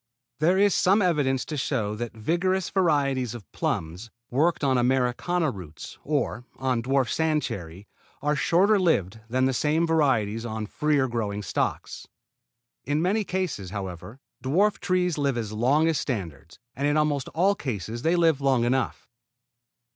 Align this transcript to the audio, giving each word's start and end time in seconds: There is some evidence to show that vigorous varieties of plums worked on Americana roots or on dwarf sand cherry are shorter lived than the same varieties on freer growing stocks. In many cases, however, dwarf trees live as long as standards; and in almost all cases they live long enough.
There 0.39 0.57
is 0.57 0.73
some 0.73 0.99
evidence 1.03 1.45
to 1.45 1.55
show 1.55 1.93
that 1.93 2.17
vigorous 2.17 2.71
varieties 2.71 3.35
of 3.35 3.45
plums 3.51 4.09
worked 4.31 4.63
on 4.63 4.75
Americana 4.79 5.51
roots 5.51 5.99
or 6.03 6.43
on 6.55 6.81
dwarf 6.81 7.07
sand 7.07 7.43
cherry 7.43 7.87
are 8.19 8.35
shorter 8.35 8.79
lived 8.79 9.19
than 9.29 9.45
the 9.45 9.53
same 9.53 9.85
varieties 9.85 10.43
on 10.43 10.65
freer 10.65 11.07
growing 11.07 11.43
stocks. 11.43 12.07
In 12.83 12.99
many 12.99 13.23
cases, 13.23 13.69
however, 13.69 14.19
dwarf 14.43 14.79
trees 14.79 15.19
live 15.19 15.37
as 15.37 15.51
long 15.51 15.87
as 15.87 15.99
standards; 15.99 16.57
and 16.75 16.87
in 16.87 16.97
almost 16.97 17.27
all 17.35 17.53
cases 17.53 18.01
they 18.01 18.15
live 18.15 18.41
long 18.41 18.65
enough. 18.65 19.07